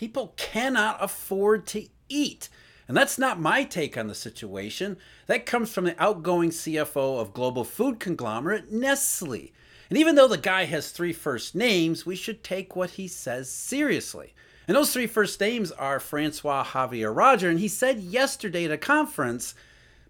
people 0.00 0.32
cannot 0.38 0.96
afford 0.98 1.66
to 1.66 1.86
eat. 2.08 2.48
And 2.88 2.96
that's 2.96 3.18
not 3.18 3.38
my 3.38 3.64
take 3.64 3.98
on 3.98 4.06
the 4.06 4.14
situation. 4.14 4.96
That 5.26 5.44
comes 5.44 5.70
from 5.70 5.84
the 5.84 6.02
outgoing 6.02 6.48
CFO 6.48 7.20
of 7.20 7.34
global 7.34 7.64
food 7.64 8.00
conglomerate 8.00 8.72
Nestle. 8.72 9.52
And 9.90 9.98
even 9.98 10.14
though 10.14 10.26
the 10.26 10.38
guy 10.38 10.64
has 10.64 10.90
three 10.90 11.12
first 11.12 11.54
names, 11.54 12.06
we 12.06 12.16
should 12.16 12.42
take 12.42 12.74
what 12.74 12.92
he 12.92 13.06
says 13.08 13.50
seriously. 13.50 14.32
And 14.66 14.74
those 14.74 14.90
three 14.90 15.06
first 15.06 15.38
names 15.38 15.70
are 15.70 16.00
Francois 16.00 16.64
Javier 16.64 17.14
Roger. 17.14 17.50
And 17.50 17.60
he 17.60 17.68
said 17.68 18.00
yesterday 18.00 18.64
at 18.64 18.70
a 18.70 18.78
conference 18.78 19.54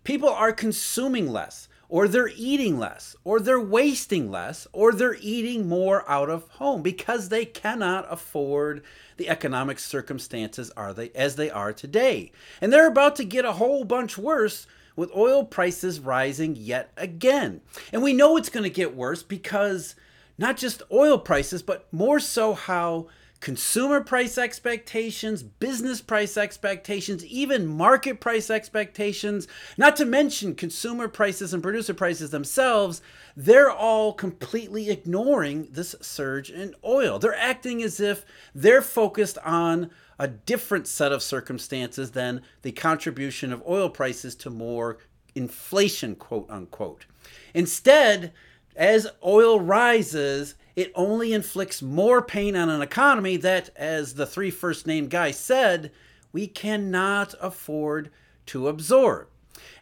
people 0.04 0.28
are 0.28 0.52
consuming 0.52 1.26
less, 1.32 1.66
or 1.90 2.06
they're 2.06 2.30
eating 2.36 2.78
less, 2.78 3.16
or 3.24 3.40
they're 3.40 3.60
wasting 3.60 4.30
less, 4.30 4.66
or 4.72 4.92
they're 4.92 5.16
eating 5.20 5.68
more 5.68 6.08
out 6.08 6.30
of 6.30 6.48
home 6.52 6.82
because 6.82 7.28
they 7.28 7.44
cannot 7.44 8.06
afford 8.08 8.82
the 9.16 9.28
economic 9.28 9.78
circumstances 9.78 10.70
are 10.76 10.94
they 10.94 11.10
as 11.10 11.34
they 11.34 11.50
are 11.50 11.72
today. 11.72 12.30
And 12.60 12.72
they're 12.72 12.86
about 12.86 13.16
to 13.16 13.24
get 13.24 13.44
a 13.44 13.54
whole 13.54 13.82
bunch 13.84 14.16
worse 14.16 14.68
with 14.94 15.14
oil 15.16 15.44
prices 15.44 15.98
rising 15.98 16.54
yet 16.56 16.92
again. 16.96 17.60
And 17.92 18.02
we 18.02 18.12
know 18.12 18.36
it's 18.36 18.48
going 18.48 18.64
to 18.64 18.70
get 18.70 18.96
worse 18.96 19.24
because 19.24 19.96
not 20.38 20.56
just 20.56 20.82
oil 20.92 21.18
prices, 21.18 21.60
but 21.60 21.92
more 21.92 22.20
so 22.20 22.54
how 22.54 23.08
consumer 23.40 24.02
price 24.02 24.36
expectations, 24.36 25.42
business 25.42 26.02
price 26.02 26.36
expectations, 26.36 27.24
even 27.24 27.66
market 27.66 28.20
price 28.20 28.50
expectations, 28.50 29.48
not 29.78 29.96
to 29.96 30.04
mention 30.04 30.54
consumer 30.54 31.08
prices 31.08 31.54
and 31.54 31.62
producer 31.62 31.94
prices 31.94 32.30
themselves, 32.30 33.00
they're 33.34 33.70
all 33.70 34.12
completely 34.12 34.90
ignoring 34.90 35.68
this 35.70 35.94
surge 36.02 36.50
in 36.50 36.74
oil. 36.84 37.18
They're 37.18 37.34
acting 37.34 37.82
as 37.82 37.98
if 37.98 38.26
they're 38.54 38.82
focused 38.82 39.38
on 39.38 39.90
a 40.18 40.28
different 40.28 40.86
set 40.86 41.12
of 41.12 41.22
circumstances 41.22 42.10
than 42.10 42.42
the 42.60 42.72
contribution 42.72 43.54
of 43.54 43.62
oil 43.66 43.88
prices 43.88 44.34
to 44.36 44.50
more 44.50 44.98
inflation, 45.34 46.14
quote 46.14 46.46
unquote. 46.50 47.06
Instead, 47.54 48.32
as 48.80 49.06
oil 49.22 49.60
rises, 49.60 50.54
it 50.74 50.90
only 50.94 51.34
inflicts 51.34 51.82
more 51.82 52.22
pain 52.22 52.56
on 52.56 52.70
an 52.70 52.80
economy 52.80 53.36
that, 53.36 53.68
as 53.76 54.14
the 54.14 54.24
three 54.24 54.50
first 54.50 54.86
name 54.86 55.06
guys 55.06 55.38
said, 55.38 55.92
we 56.32 56.46
cannot 56.46 57.34
afford 57.42 58.10
to 58.46 58.68
absorb. 58.68 59.28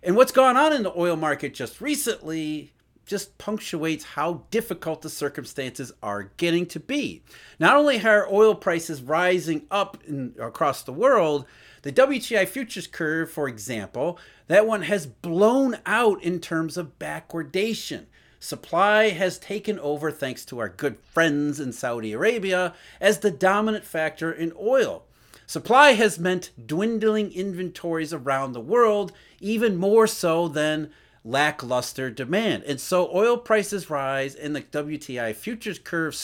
And 0.03 0.17
what's 0.17 0.33
gone 0.33 0.57
on 0.57 0.73
in 0.73 0.83
the 0.83 0.99
oil 0.99 1.15
market 1.15 1.55
just 1.55 1.81
recently 1.81 2.73
just 3.07 3.39
punctuates 3.39 4.05
how 4.05 4.43
difficult 4.51 5.03
the 5.03 5.09
circumstances 5.09 5.93
are 6.03 6.33
getting 6.37 6.67
to 6.67 6.81
be. 6.81 7.23
Not 7.61 7.77
only 7.77 8.05
are 8.05 8.29
oil 8.31 8.57
prices 8.57 9.01
rising 9.01 9.65
up 9.71 9.97
in, 10.09 10.35
across 10.41 10.83
the 10.83 10.93
world, 10.93 11.47
the 11.83 11.93
WTI 11.93 12.49
futures 12.49 12.89
curve, 12.89 13.31
for 13.31 13.47
example, 13.47 14.19
that 14.49 14.67
one 14.67 14.83
has 14.83 15.07
blown 15.07 15.79
out 15.87 16.21
in 16.25 16.41
terms 16.41 16.77
of 16.77 16.99
backwardation. 16.99 18.07
Supply 18.41 19.11
has 19.11 19.39
taken 19.39 19.79
over 19.81 20.11
thanks 20.11 20.45
to 20.47 20.59
our 20.59 20.69
good 20.69 20.99
friends 21.13 21.59
in 21.59 21.73
Saudi 21.73 22.13
Arabia 22.13 22.75
as 23.01 23.19
the 23.19 23.31
dominant 23.31 23.85
factor 23.85 24.33
in 24.33 24.53
oil. 24.61 25.05
Supply 25.47 25.93
has 25.93 26.19
meant 26.19 26.51
dwindling 26.65 27.33
inventories 27.33 28.13
around 28.13 28.53
the 28.53 28.61
world, 28.61 29.13
even 29.41 29.77
more 29.77 30.07
so 30.07 30.47
than 30.47 30.91
lackluster 31.25 32.11
demand. 32.11 32.63
And 32.65 32.81
so 32.81 33.11
oil 33.13 33.37
prices 33.37 33.91
rise 33.91 34.35
and 34.35 34.55
the 34.55 34.63
WTI 34.63 35.35
futures 35.35 35.79
curve 35.79 36.17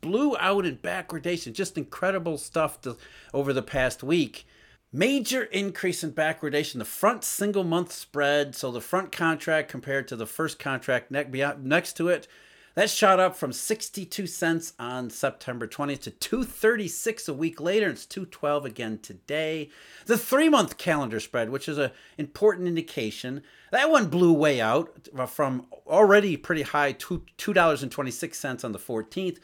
blew 0.00 0.36
out 0.38 0.66
in 0.66 0.78
backwardation. 0.78 1.52
Just 1.52 1.78
incredible 1.78 2.38
stuff 2.38 2.80
to, 2.82 2.96
over 3.32 3.52
the 3.52 3.62
past 3.62 4.02
week 4.02 4.46
major 4.92 5.44
increase 5.44 6.04
in 6.04 6.12
backwardation. 6.12 6.78
The 6.78 6.84
front 6.84 7.24
single 7.24 7.64
month 7.64 7.92
spread, 7.92 8.54
so 8.54 8.70
the 8.70 8.80
front 8.80 9.10
contract 9.10 9.70
compared 9.70 10.06
to 10.08 10.16
the 10.16 10.26
first 10.26 10.58
contract 10.58 11.14
uh, 11.14 11.54
next 11.62 11.96
to 11.96 12.08
it, 12.08 12.28
that 12.74 12.88
shot 12.88 13.20
up 13.20 13.36
from 13.36 13.52
62 13.52 14.26
cents 14.26 14.72
on 14.78 15.10
September 15.10 15.66
20th 15.66 16.02
to 16.02 16.10
236 16.10 17.28
a 17.28 17.34
week 17.34 17.60
later. 17.60 17.86
And 17.86 17.94
It's 17.94 18.06
212 18.06 18.64
again 18.64 18.98
today. 19.02 19.68
The 20.06 20.16
three 20.16 20.48
month 20.48 20.78
calendar 20.78 21.20
spread, 21.20 21.50
which 21.50 21.68
is 21.68 21.78
an 21.78 21.90
important 22.16 22.68
indication, 22.68 23.42
that 23.72 23.90
one 23.90 24.08
blew 24.08 24.32
way 24.32 24.60
out 24.60 25.08
uh, 25.16 25.26
from 25.26 25.66
already 25.86 26.36
pretty 26.36 26.62
high 26.62 26.94
$2.26 26.94 28.64
on 28.64 28.72
the 28.72 28.78
14th 28.78 29.38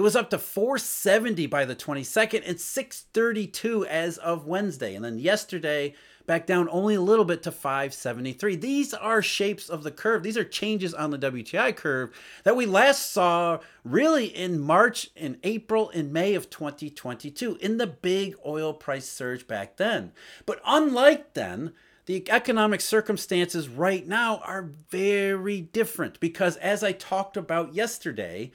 it 0.00 0.02
was 0.02 0.16
up 0.16 0.30
to 0.30 0.38
470 0.38 1.44
by 1.48 1.66
the 1.66 1.76
22nd 1.76 2.42
and 2.46 2.58
632 2.58 3.84
as 3.84 4.16
of 4.16 4.46
Wednesday. 4.46 4.94
And 4.94 5.04
then 5.04 5.18
yesterday, 5.18 5.94
back 6.24 6.46
down 6.46 6.70
only 6.70 6.94
a 6.94 7.02
little 7.02 7.26
bit 7.26 7.42
to 7.42 7.52
573. 7.52 8.56
These 8.56 8.94
are 8.94 9.20
shapes 9.20 9.68
of 9.68 9.82
the 9.82 9.90
curve. 9.90 10.22
These 10.22 10.38
are 10.38 10.44
changes 10.44 10.94
on 10.94 11.10
the 11.10 11.18
WTI 11.18 11.76
curve 11.76 12.18
that 12.44 12.56
we 12.56 12.64
last 12.64 13.12
saw 13.12 13.58
really 13.84 14.24
in 14.24 14.58
March, 14.58 15.10
in 15.14 15.36
April, 15.42 15.90
in 15.90 16.14
May 16.14 16.34
of 16.34 16.48
2022 16.48 17.58
in 17.60 17.76
the 17.76 17.86
big 17.86 18.36
oil 18.46 18.72
price 18.72 19.06
surge 19.06 19.46
back 19.46 19.76
then. 19.76 20.12
But 20.46 20.62
unlike 20.64 21.34
then, 21.34 21.74
the 22.06 22.24
economic 22.30 22.80
circumstances 22.80 23.68
right 23.68 24.08
now 24.08 24.38
are 24.38 24.70
very 24.88 25.60
different 25.60 26.20
because, 26.20 26.56
as 26.56 26.82
I 26.82 26.92
talked 26.92 27.36
about 27.36 27.74
yesterday, 27.74 28.50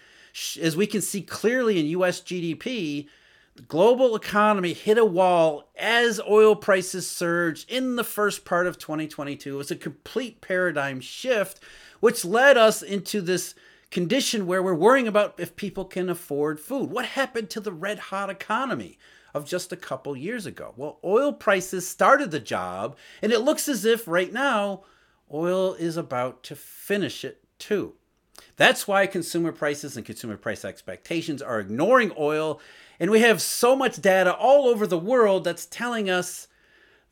as 0.61 0.75
we 0.75 0.87
can 0.87 1.01
see 1.01 1.21
clearly 1.21 1.79
in 1.79 1.85
US 1.87 2.21
GDP, 2.21 3.07
the 3.55 3.61
global 3.61 4.15
economy 4.15 4.73
hit 4.73 4.97
a 4.97 5.05
wall 5.05 5.69
as 5.77 6.19
oil 6.29 6.55
prices 6.55 7.09
surged 7.09 7.71
in 7.71 7.95
the 7.95 8.03
first 8.03 8.43
part 8.43 8.67
of 8.67 8.77
2022. 8.77 9.53
It 9.53 9.57
was 9.57 9.71
a 9.71 9.77
complete 9.77 10.41
paradigm 10.41 10.99
shift, 10.99 11.61
which 12.01 12.25
led 12.25 12.57
us 12.57 12.81
into 12.81 13.21
this 13.21 13.55
condition 13.91 14.45
where 14.45 14.61
we're 14.61 14.73
worrying 14.73 15.07
about 15.07 15.39
if 15.39 15.55
people 15.55 15.85
can 15.85 16.09
afford 16.09 16.59
food. 16.59 16.91
What 16.91 17.05
happened 17.05 17.49
to 17.51 17.61
the 17.61 17.71
red 17.71 17.99
hot 17.99 18.29
economy? 18.29 18.97
Of 19.33 19.45
just 19.45 19.73
a 19.73 19.77
couple 19.77 20.15
years 20.15 20.45
ago. 20.45 20.73
Well, 20.77 20.97
oil 21.03 21.33
prices 21.33 21.85
started 21.85 22.31
the 22.31 22.39
job, 22.39 22.95
and 23.21 23.33
it 23.33 23.41
looks 23.41 23.67
as 23.67 23.83
if 23.83 24.07
right 24.07 24.31
now 24.31 24.85
oil 25.29 25.73
is 25.73 25.97
about 25.97 26.41
to 26.43 26.55
finish 26.55 27.25
it 27.25 27.43
too. 27.59 27.95
That's 28.55 28.87
why 28.87 29.07
consumer 29.07 29.51
prices 29.51 29.97
and 29.97 30.05
consumer 30.05 30.37
price 30.37 30.63
expectations 30.63 31.41
are 31.41 31.59
ignoring 31.59 32.11
oil. 32.17 32.59
And 32.99 33.11
we 33.11 33.19
have 33.21 33.41
so 33.41 33.75
much 33.75 34.01
data 34.01 34.33
all 34.33 34.67
over 34.67 34.87
the 34.87 34.97
world 34.97 35.43
that's 35.43 35.65
telling 35.65 36.09
us 36.09 36.47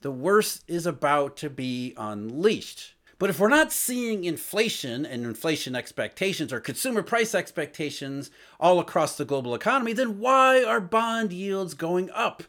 the 0.01 0.11
worst 0.11 0.63
is 0.67 0.85
about 0.85 1.37
to 1.37 1.49
be 1.49 1.93
unleashed. 1.97 2.93
But 3.19 3.29
if 3.29 3.39
we're 3.39 3.47
not 3.47 3.71
seeing 3.71 4.25
inflation 4.25 5.05
and 5.05 5.23
inflation 5.23 5.75
expectations 5.75 6.51
or 6.51 6.59
consumer 6.59 7.01
price 7.01 7.33
expectations 7.33 8.29
all 8.59 8.79
across 8.79 9.15
the 9.15 9.23
global 9.23 9.55
economy, 9.55 9.93
then 9.93 10.19
why 10.19 10.63
are 10.63 10.81
bond 10.81 11.31
yields 11.31 11.73
going 11.73 12.09
up? 12.11 12.43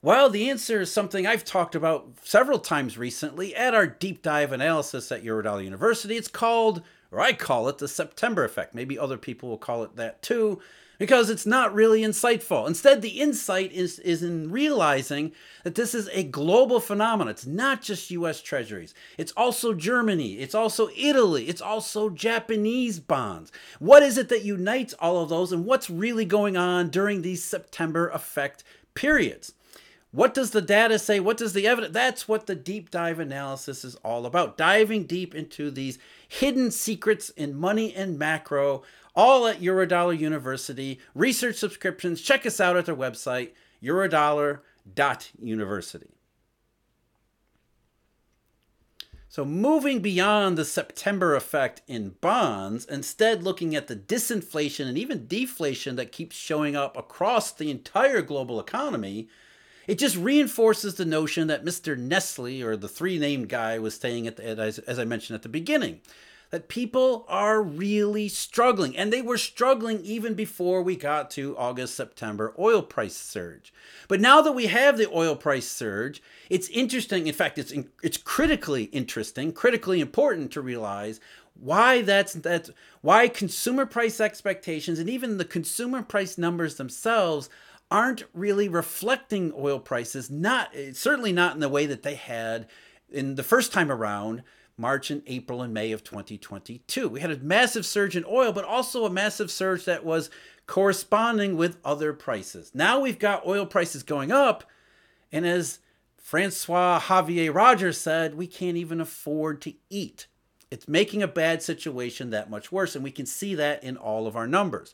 Well, 0.00 0.30
the 0.30 0.48
answer 0.48 0.80
is 0.82 0.92
something 0.92 1.26
I've 1.26 1.44
talked 1.44 1.74
about 1.74 2.10
several 2.22 2.60
times 2.60 2.96
recently 2.96 3.54
at 3.56 3.74
our 3.74 3.86
deep 3.86 4.22
dive 4.22 4.52
analysis 4.52 5.10
at 5.10 5.24
Eurodollar 5.24 5.64
University. 5.64 6.16
It's 6.16 6.28
called 6.28 6.82
or 7.10 7.20
I 7.20 7.32
call 7.32 7.68
it 7.68 7.78
the 7.78 7.88
September 7.88 8.44
effect. 8.44 8.74
Maybe 8.74 8.98
other 8.98 9.16
people 9.16 9.48
will 9.48 9.58
call 9.58 9.82
it 9.82 9.96
that 9.96 10.22
too, 10.22 10.60
because 10.98 11.30
it's 11.30 11.46
not 11.46 11.74
really 11.74 12.02
insightful. 12.02 12.66
Instead, 12.66 13.00
the 13.00 13.20
insight 13.20 13.72
is, 13.72 13.98
is 14.00 14.22
in 14.22 14.50
realizing 14.50 15.32
that 15.64 15.74
this 15.74 15.94
is 15.94 16.08
a 16.12 16.24
global 16.24 16.80
phenomenon. 16.80 17.30
It's 17.30 17.46
not 17.46 17.80
just 17.80 18.10
US 18.10 18.42
treasuries, 18.42 18.94
it's 19.16 19.32
also 19.32 19.72
Germany, 19.72 20.34
it's 20.34 20.54
also 20.54 20.90
Italy, 20.96 21.48
it's 21.48 21.62
also 21.62 22.10
Japanese 22.10 23.00
bonds. 23.00 23.52
What 23.78 24.02
is 24.02 24.18
it 24.18 24.28
that 24.28 24.44
unites 24.44 24.92
all 24.94 25.22
of 25.22 25.28
those, 25.28 25.52
and 25.52 25.64
what's 25.64 25.88
really 25.88 26.24
going 26.24 26.56
on 26.56 26.90
during 26.90 27.22
these 27.22 27.42
September 27.42 28.08
effect 28.10 28.64
periods? 28.94 29.54
What 30.10 30.32
does 30.32 30.52
the 30.52 30.62
data 30.62 30.98
say? 30.98 31.20
What 31.20 31.36
does 31.36 31.52
the 31.52 31.66
evidence? 31.66 31.92
That's 31.92 32.26
what 32.26 32.46
the 32.46 32.54
deep 32.54 32.90
dive 32.90 33.18
analysis 33.18 33.84
is 33.84 33.94
all 33.96 34.24
about. 34.24 34.56
Diving 34.56 35.04
deep 35.04 35.34
into 35.34 35.70
these 35.70 35.98
hidden 36.26 36.70
secrets 36.70 37.28
in 37.30 37.54
money 37.54 37.94
and 37.94 38.18
macro, 38.18 38.82
all 39.14 39.46
at 39.46 39.60
Eurodollar 39.60 40.18
University. 40.18 40.98
Research 41.14 41.56
subscriptions. 41.56 42.22
Check 42.22 42.46
us 42.46 42.58
out 42.58 42.78
at 42.78 42.88
our 42.88 42.96
website, 42.96 43.50
eurodollar.university. 43.82 46.08
So, 49.30 49.44
moving 49.44 50.00
beyond 50.00 50.56
the 50.56 50.64
September 50.64 51.36
effect 51.36 51.82
in 51.86 52.14
bonds, 52.22 52.86
instead 52.86 53.44
looking 53.44 53.76
at 53.76 53.86
the 53.86 53.94
disinflation 53.94 54.88
and 54.88 54.96
even 54.96 55.26
deflation 55.26 55.96
that 55.96 56.12
keeps 56.12 56.34
showing 56.34 56.74
up 56.74 56.96
across 56.96 57.52
the 57.52 57.70
entire 57.70 58.22
global 58.22 58.58
economy, 58.58 59.28
it 59.88 59.98
just 59.98 60.16
reinforces 60.16 60.94
the 60.94 61.04
notion 61.04 61.48
that 61.48 61.64
Mr. 61.64 61.98
Nestle, 61.98 62.62
or 62.62 62.76
the 62.76 62.88
three 62.88 63.18
named 63.18 63.48
guy, 63.48 63.78
was 63.78 63.96
saying 63.96 64.28
at 64.28 64.36
the, 64.36 64.44
as, 64.46 64.78
as 64.80 64.98
I 64.98 65.04
mentioned 65.04 65.34
at 65.34 65.42
the 65.42 65.48
beginning. 65.48 66.00
that 66.50 66.68
people 66.68 67.26
are 67.28 67.62
really 67.62 68.28
struggling. 68.28 68.96
And 68.96 69.12
they 69.12 69.20
were 69.20 69.36
struggling 69.36 70.00
even 70.02 70.34
before 70.34 70.82
we 70.82 70.96
got 70.96 71.30
to 71.32 71.56
August, 71.58 71.94
September 71.94 72.54
oil 72.58 72.82
price 72.82 73.16
surge. 73.16 73.72
But 74.08 74.20
now 74.20 74.40
that 74.40 74.52
we 74.52 74.66
have 74.66 74.96
the 74.96 75.10
oil 75.10 75.36
price 75.36 75.68
surge, 75.68 76.22
it's 76.48 76.68
interesting. 76.68 77.26
In 77.26 77.34
fact, 77.34 77.58
it's, 77.58 77.72
it's 78.02 78.16
critically 78.16 78.84
interesting, 78.84 79.52
critically 79.52 80.00
important 80.00 80.50
to 80.52 80.62
realize 80.62 81.20
why 81.60 82.02
that's 82.02 82.34
that's 82.34 82.70
why 83.00 83.26
consumer 83.26 83.84
price 83.84 84.20
expectations 84.20 85.00
and 85.00 85.10
even 85.10 85.38
the 85.38 85.44
consumer 85.44 86.02
price 86.02 86.38
numbers 86.38 86.76
themselves 86.76 87.50
aren't 87.90 88.24
really 88.34 88.68
reflecting 88.68 89.52
oil 89.56 89.80
prices 89.80 90.30
not 90.30 90.74
certainly 90.92 91.32
not 91.32 91.54
in 91.54 91.60
the 91.60 91.68
way 91.68 91.86
that 91.86 92.02
they 92.02 92.14
had 92.14 92.66
in 93.10 93.34
the 93.36 93.42
first 93.42 93.72
time 93.72 93.90
around 93.90 94.42
March 94.76 95.10
and 95.10 95.22
April 95.26 95.62
and 95.62 95.74
May 95.74 95.90
of 95.90 96.04
2022. 96.04 97.08
We 97.08 97.20
had 97.20 97.30
a 97.30 97.38
massive 97.38 97.84
surge 97.84 98.16
in 98.16 98.24
oil, 98.28 98.52
but 98.52 98.64
also 98.64 99.04
a 99.04 99.10
massive 99.10 99.50
surge 99.50 99.84
that 99.86 100.04
was 100.04 100.30
corresponding 100.66 101.56
with 101.56 101.78
other 101.84 102.12
prices. 102.12 102.70
Now 102.74 103.00
we've 103.00 103.18
got 103.18 103.46
oil 103.46 103.66
prices 103.66 104.02
going 104.02 104.30
up, 104.30 104.64
and 105.32 105.46
as 105.46 105.80
Francois 106.16 107.00
Javier 107.00 107.52
Rogers 107.52 107.98
said, 107.98 108.34
we 108.34 108.46
can't 108.46 108.76
even 108.76 109.00
afford 109.00 109.60
to 109.62 109.74
eat. 109.90 110.26
It's 110.70 110.86
making 110.86 111.22
a 111.22 111.28
bad 111.28 111.62
situation 111.62 112.30
that 112.30 112.50
much 112.50 112.70
worse, 112.70 112.94
and 112.94 113.02
we 113.02 113.10
can 113.10 113.26
see 113.26 113.54
that 113.54 113.82
in 113.82 113.96
all 113.96 114.26
of 114.26 114.36
our 114.36 114.46
numbers. 114.46 114.92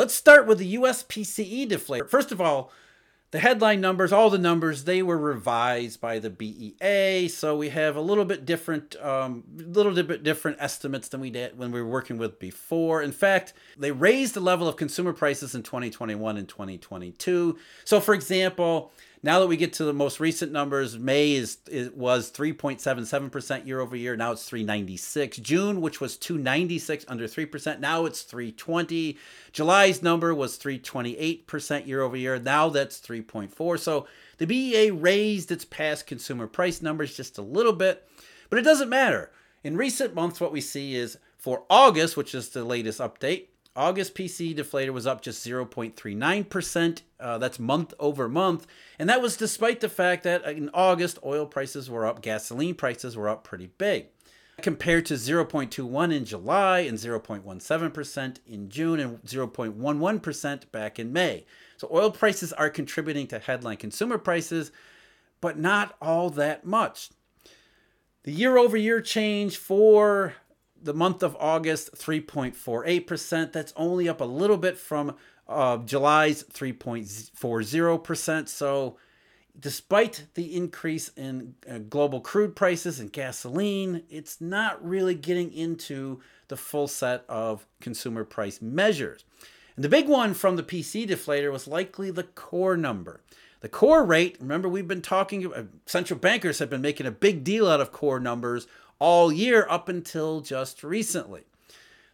Let's 0.00 0.14
start 0.14 0.46
with 0.46 0.56
the 0.56 0.66
US 0.78 1.02
PCE 1.02 1.68
deflator. 1.68 2.08
First 2.08 2.32
of 2.32 2.40
all, 2.40 2.72
the 3.32 3.38
headline 3.38 3.82
numbers, 3.82 4.14
all 4.14 4.30
the 4.30 4.38
numbers, 4.38 4.84
they 4.84 5.02
were 5.02 5.18
revised 5.18 6.00
by 6.00 6.18
the 6.18 6.30
BEA, 6.30 7.28
so 7.28 7.54
we 7.54 7.68
have 7.68 7.96
a 7.96 8.00
little 8.00 8.24
bit 8.24 8.46
different, 8.46 8.96
um, 9.04 9.44
little 9.54 9.92
bit 10.02 10.22
different 10.22 10.56
estimates 10.58 11.08
than 11.08 11.20
we 11.20 11.28
did 11.28 11.58
when 11.58 11.70
we 11.70 11.82
were 11.82 11.88
working 11.90 12.16
with 12.16 12.38
before. 12.38 13.02
In 13.02 13.12
fact, 13.12 13.52
they 13.76 13.92
raised 13.92 14.32
the 14.32 14.40
level 14.40 14.66
of 14.66 14.76
consumer 14.76 15.12
prices 15.12 15.54
in 15.54 15.62
2021 15.62 16.38
and 16.38 16.48
2022. 16.48 17.58
So, 17.84 18.00
for 18.00 18.14
example, 18.14 18.92
now 19.22 19.38
that 19.38 19.48
we 19.48 19.56
get 19.58 19.74
to 19.74 19.84
the 19.84 19.92
most 19.92 20.18
recent 20.18 20.50
numbers, 20.50 20.98
May 20.98 21.32
is 21.32 21.58
it 21.70 21.96
was 21.96 22.32
3.77% 22.32 23.66
year 23.66 23.80
over 23.80 23.94
year. 23.94 24.16
Now 24.16 24.32
it's 24.32 24.48
396. 24.48 25.36
June, 25.38 25.82
which 25.82 26.00
was 26.00 26.16
296 26.16 27.04
under 27.06 27.24
3%, 27.24 27.80
now 27.80 28.06
it's 28.06 28.22
320. 28.22 29.18
July's 29.52 30.02
number 30.02 30.34
was 30.34 30.58
328% 30.58 31.86
year 31.86 32.00
over 32.00 32.16
year. 32.16 32.38
Now 32.38 32.70
that's 32.70 32.98
3.4. 32.98 33.78
So 33.78 34.06
the 34.38 34.46
BEA 34.46 34.90
raised 34.90 35.52
its 35.52 35.66
past 35.66 36.06
consumer 36.06 36.46
price 36.46 36.80
numbers 36.80 37.14
just 37.14 37.36
a 37.36 37.42
little 37.42 37.74
bit, 37.74 38.08
but 38.48 38.58
it 38.58 38.62
doesn't 38.62 38.88
matter. 38.88 39.30
In 39.62 39.76
recent 39.76 40.14
months, 40.14 40.40
what 40.40 40.52
we 40.52 40.62
see 40.62 40.94
is 40.94 41.18
for 41.36 41.64
August, 41.68 42.16
which 42.16 42.34
is 42.34 42.48
the 42.48 42.64
latest 42.64 43.00
update, 43.00 43.48
August 43.76 44.14
PCE 44.14 44.56
deflator 44.56 44.90
was 44.90 45.06
up 45.06 45.22
just 45.22 45.46
0.39%. 45.46 47.02
Uh, 47.20 47.38
that's 47.38 47.58
month 47.58 47.94
over 47.98 48.28
month. 48.28 48.66
And 48.98 49.08
that 49.08 49.22
was 49.22 49.36
despite 49.36 49.80
the 49.80 49.88
fact 49.88 50.24
that 50.24 50.44
in 50.44 50.70
August, 50.74 51.18
oil 51.24 51.46
prices 51.46 51.88
were 51.88 52.04
up, 52.04 52.20
gasoline 52.20 52.74
prices 52.74 53.16
were 53.16 53.28
up 53.28 53.44
pretty 53.44 53.70
big. 53.78 54.06
Compared 54.60 55.06
to 55.06 55.14
0.21 55.14 56.14
in 56.14 56.24
July 56.24 56.80
and 56.80 56.98
0.17% 56.98 58.36
in 58.46 58.68
June 58.68 59.00
and 59.00 59.22
0.11% 59.22 60.72
back 60.72 60.98
in 60.98 61.12
May. 61.12 61.46
So 61.76 61.88
oil 61.90 62.10
prices 62.10 62.52
are 62.52 62.68
contributing 62.68 63.26
to 63.28 63.38
headline 63.38 63.78
consumer 63.78 64.18
prices, 64.18 64.72
but 65.40 65.58
not 65.58 65.96
all 66.02 66.28
that 66.30 66.66
much. 66.66 67.10
The 68.24 68.32
year 68.32 68.58
over 68.58 68.76
year 68.76 69.00
change 69.00 69.56
for 69.56 70.34
the 70.82 70.94
month 70.94 71.22
of 71.22 71.36
August, 71.38 71.94
3.48%. 71.94 73.52
That's 73.52 73.72
only 73.76 74.08
up 74.08 74.20
a 74.20 74.24
little 74.24 74.56
bit 74.56 74.78
from 74.78 75.16
uh, 75.48 75.78
July's 75.78 76.44
3.40%. 76.44 78.48
So, 78.48 78.96
despite 79.58 80.26
the 80.34 80.56
increase 80.56 81.08
in 81.16 81.54
uh, 81.68 81.78
global 81.78 82.20
crude 82.20 82.56
prices 82.56 83.00
and 83.00 83.12
gasoline, 83.12 84.04
it's 84.08 84.40
not 84.40 84.84
really 84.86 85.14
getting 85.14 85.52
into 85.52 86.20
the 86.48 86.56
full 86.56 86.88
set 86.88 87.24
of 87.28 87.66
consumer 87.80 88.24
price 88.24 88.62
measures. 88.62 89.24
And 89.76 89.84
the 89.84 89.88
big 89.88 90.08
one 90.08 90.34
from 90.34 90.56
the 90.56 90.62
PC 90.62 91.08
deflator 91.08 91.52
was 91.52 91.66
likely 91.66 92.10
the 92.10 92.24
core 92.24 92.76
number. 92.76 93.20
The 93.60 93.68
core 93.68 94.04
rate, 94.04 94.36
remember, 94.40 94.68
we've 94.68 94.88
been 94.88 95.02
talking, 95.02 95.52
uh, 95.52 95.64
central 95.84 96.18
bankers 96.18 96.60
have 96.60 96.70
been 96.70 96.80
making 96.80 97.06
a 97.06 97.10
big 97.10 97.44
deal 97.44 97.68
out 97.68 97.80
of 97.80 97.92
core 97.92 98.20
numbers 98.20 98.66
all 99.00 99.32
year 99.32 99.66
up 99.68 99.88
until 99.88 100.40
just 100.40 100.84
recently. 100.84 101.42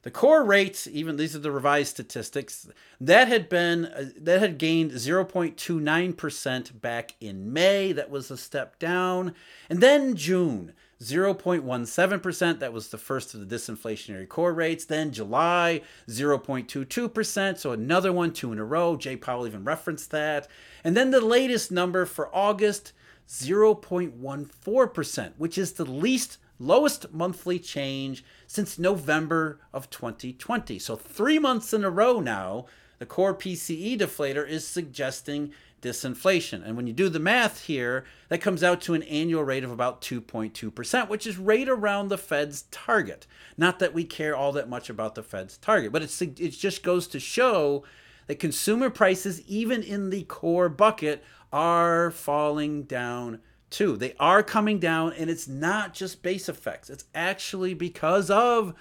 The 0.07 0.13
core 0.13 0.45
rate, 0.45 0.87
even 0.87 1.17
these 1.17 1.35
are 1.35 1.41
the 1.41 1.51
revised 1.51 1.91
statistics, 1.91 2.69
that 3.01 3.27
had 3.27 3.49
been 3.49 3.87
uh, 3.87 4.11
that 4.19 4.39
had 4.39 4.57
gained 4.57 4.93
0.29% 4.93 6.81
back 6.81 7.17
in 7.21 7.53
May. 7.53 7.91
That 7.91 8.09
was 8.09 8.31
a 8.31 8.37
step 8.37 8.79
down. 8.79 9.35
And 9.69 9.81
then 9.81 10.15
June, 10.15 10.75
0.17%. 11.03 12.61
That 12.61 12.73
was 12.73 12.91
the 12.91 12.99
first 12.99 13.35
of 13.35 13.41
the 13.41 13.57
disinflationary 13.57 14.29
core 14.29 14.55
rates. 14.55 14.85
Then 14.85 15.11
July, 15.11 15.83
0.22%. 16.09 17.59
So 17.59 17.73
another 17.73 18.13
one, 18.13 18.33
two 18.33 18.53
in 18.53 18.61
a 18.61 18.65
row. 18.65 18.97
Jay 18.97 19.17
Powell 19.17 19.49
even 19.49 19.65
referenced 19.65 20.13
that. 20.13 20.47
And 20.85 20.97
then 20.97 21.11
the 21.11 21.21
latest 21.21 21.73
number 21.73 22.07
for 22.07 22.33
August, 22.33 22.93
0.14%, 23.29 25.33
which 25.37 25.59
is 25.59 25.73
the 25.73 25.85
least 25.85 26.39
lowest 26.59 27.13
monthly 27.13 27.59
change 27.59 28.25
since 28.47 28.79
November 28.79 29.61
of 29.73 29.91
2020. 29.91 30.79
So, 30.79 30.97
three 30.97 31.39
months 31.39 31.73
in 31.73 31.85
a 31.85 31.91
row 31.91 32.21
now, 32.21 32.67
the 32.99 33.07
core 33.07 33.35
PCE 33.35 33.99
deflator 33.99 34.47
is 34.47 34.67
suggesting 34.67 35.53
disinflation. 35.83 36.65
And 36.65 36.77
when 36.77 36.87
you 36.87 36.93
do 36.93 37.09
the 37.09 37.19
math 37.19 37.65
here, 37.65 38.05
that 38.29 38.41
comes 38.41 38.63
out 38.63 38.81
to 38.83 38.95
an 38.95 39.03
annual 39.05 39.45
rate 39.45 39.65
of 39.65 39.71
about 39.71 40.01
2.2%, 40.01 41.09
which 41.09 41.27
is 41.27 41.39
right 41.39 41.69
around 41.69 42.09
the 42.09 42.19
Fed's 42.19 42.63
target. 42.71 43.27
Not 43.57 43.79
that 43.79 43.95
we 43.95 44.05
care 44.05 44.35
all 44.35 44.53
that 44.53 44.69
much 44.69 44.89
about 44.89 45.15
the 45.15 45.23
Fed's 45.23 45.59
target, 45.59 45.93
but 45.93 46.03
it's, 46.03 46.21
it 46.21 46.35
just 46.35 46.83
goes 46.83 47.07
to 47.09 47.21
show 47.21 47.85
that 48.27 48.41
consumer 48.41 48.91
prices, 48.91 49.43
even 49.43 49.83
in 49.83 50.11
the 50.11 50.25
core 50.25 50.69
bucket, 50.69 51.23
are 51.53 52.11
falling 52.11 52.83
down 52.85 53.41
too. 53.77 53.97
They 53.97 54.15
are 54.19 54.43
coming 54.43 54.79
down, 54.79 55.13
and 55.13 55.29
it's 55.29 55.47
not 55.47 55.93
just 55.93 56.23
base 56.23 56.49
effects. 56.49 56.89
It's 56.89 57.05
actually 57.15 57.75
because 57.75 58.31
of 58.31 58.75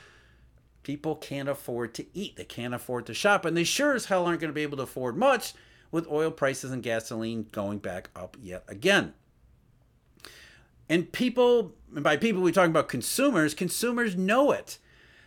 people 0.83 1.17
can't 1.17 1.49
afford 1.49 1.93
to 1.95 2.05
eat. 2.13 2.37
They 2.37 2.45
can't 2.45 2.73
afford 2.73 3.05
to 3.07 3.13
shop, 3.13 3.43
and 3.43 3.57
they 3.57 3.65
sure 3.65 3.93
as 3.93 4.05
hell 4.05 4.25
aren't 4.25 4.39
going 4.39 4.51
to 4.51 4.55
be 4.55 4.63
able 4.63 4.77
to 4.77 4.83
afford 4.83 5.17
much 5.17 5.53
with 5.91 6.07
oil 6.09 6.31
prices 6.31 6.71
and 6.71 6.81
gasoline 6.81 7.47
going 7.51 7.79
back 7.79 8.09
up 8.15 8.37
yet 8.41 8.63
again. 8.69 9.13
And 10.87 11.11
people, 11.11 11.73
and 11.93 12.03
by 12.03 12.15
people 12.15 12.41
we're 12.41 12.53
talking 12.53 12.71
about 12.71 12.87
consumers, 12.87 13.53
consumers 13.53 14.15
know 14.15 14.51
it. 14.51 14.77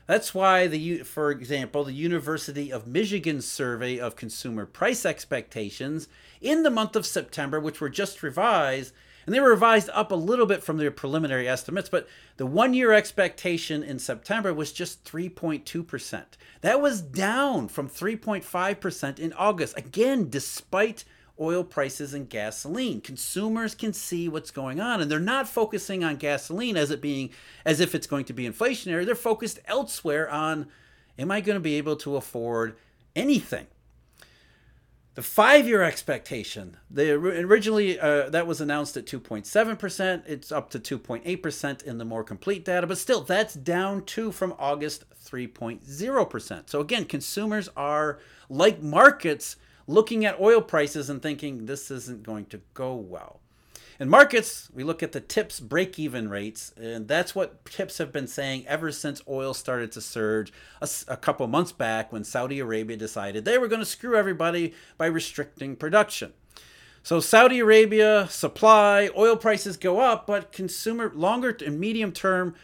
That's 0.07 0.35
why 0.35 0.67
the, 0.67 1.01
for 1.01 1.31
example, 1.31 1.85
the 1.85 1.93
University 1.93 2.73
of 2.73 2.87
Michigan 2.87 3.43
survey 3.43 3.99
of 3.99 4.17
consumer 4.17 4.65
price 4.65 5.05
expectations 5.05 6.09
in 6.41 6.63
the 6.63 6.71
month 6.71 6.97
of 6.97 7.05
September, 7.05 7.61
which 7.61 7.83
were 7.83 7.91
just 7.91 8.23
revised, 8.23 8.95
and 9.29 9.35
they 9.35 9.41
were 9.41 9.51
revised 9.51 9.91
up 9.93 10.11
a 10.11 10.15
little 10.15 10.47
bit 10.47 10.63
from 10.63 10.79
their 10.79 10.91
preliminary 10.91 11.47
estimates, 11.47 11.91
but 11.91 12.09
the 12.39 12.47
one 12.47 12.73
year 12.73 12.95
expectation 12.95 13.83
in 13.83 13.99
September 13.99 14.55
was 14.55 14.73
just 14.73 15.05
3.2%. 15.05 16.25
That 16.63 16.81
was 16.81 17.03
down 17.03 17.69
from 17.69 17.91
3.5% 17.91 19.19
in 19.19 19.35
August, 19.35 19.77
again, 19.77 20.31
despite 20.31 21.05
oil 21.39 21.63
prices 21.63 22.15
and 22.15 22.31
gasoline. 22.31 23.03
Consumers 23.03 23.75
can 23.75 23.93
see 23.93 24.31
what's 24.31 24.51
going 24.51 24.81
on 24.81 25.03
and 25.03 25.11
they're 25.11 25.21
not 25.21 25.47
focusing 25.47 26.03
on 26.03 26.17
gasoline 26.17 26.79
as 26.79 26.91
it 26.91 27.03
being 27.03 27.29
as 27.67 27.81
if 27.81 27.95
it's 27.95 28.07
going 28.07 28.25
to 28.25 28.33
be 28.33 28.49
inflationary. 28.49 29.05
They're 29.05 29.15
focused 29.15 29.59
elsewhere 29.67 30.31
on 30.31 30.69
am 31.19 31.31
I 31.31 31.43
going 31.43 31.57
to 31.57 31.61
be 31.61 31.75
able 31.75 31.97
to 31.97 32.17
afford 32.17 32.79
anything? 33.15 33.67
The 35.19 35.25
five-year 35.25 35.83
expectation, 35.83 36.77
the 36.89 37.11
originally 37.11 37.99
uh, 37.99 38.31
that 38.31 38.47
was 38.47 38.61
announced 38.61 38.97
at 38.97 39.05
2.7%. 39.05 40.23
It's 40.29 40.53
up 40.53 40.71
to 40.71 40.79
2.8% 40.79 41.83
in 41.83 41.99
the 41.99 42.05
more 42.05 42.23
complete 42.23 42.65
data, 42.65 42.87
but 42.87 42.99
still 42.99 43.23
that's 43.23 43.55
down 43.55 44.05
to 44.05 44.31
from 44.31 44.55
August 44.61 45.07
3.0%. 45.25 46.71
So 46.71 46.81
again, 46.81 47.05
consumers 47.05 47.69
are 47.77 48.21
like 48.49 48.81
markets 48.81 49.57
looking 49.89 50.25
at 50.25 50.39
oil 50.39 50.61
prices 50.61 51.11
and 51.11 51.21
thinking 51.21 51.67
this 51.67 51.91
isn't 51.91 52.23
going 52.23 52.47
to 52.47 52.61
go 52.73 52.95
well. 52.95 53.41
In 54.00 54.09
markets, 54.09 54.69
we 54.73 54.85
look 54.85 55.02
at 55.02 55.11
the 55.11 55.21
TIPS 55.21 55.59
break 55.59 55.99
even 55.99 56.28
rates, 56.28 56.73
and 56.81 57.09
that's 57.09 57.35
what 57.35 57.64
TIPS 57.64 57.99
have 57.99 58.12
been 58.12 58.28
saying 58.28 58.64
ever 58.69 58.93
since 58.93 59.21
oil 59.26 59.52
started 59.55 59.90
to 59.93 60.00
surge 60.00 60.52
a, 60.81 60.88
a 61.09 61.17
couple 61.17 61.45
months 61.49 61.73
back 61.73 62.12
when 62.12 62.23
Saudi 62.23 62.61
Arabia 62.61 62.97
decided 62.97 63.45
they 63.45 63.59
were 63.59 63.67
going 63.67 63.81
to 63.81 63.87
screw 63.87 64.17
everybody 64.17 64.73
by 64.97 65.07
restricting 65.07 65.75
production. 65.75 66.33
So, 67.02 67.19
Saudi 67.19 67.59
Arabia 67.59 68.28
supply, 68.31 69.11
oil 69.17 69.37
prices 69.37 69.76
go 69.76 69.99
up, 69.99 70.28
but 70.28 70.52
consumer 70.52 71.11
longer 71.12 71.57
and 71.67 71.81
medium 71.81 72.12
term 72.12 72.55